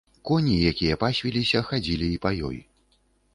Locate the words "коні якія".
0.27-0.95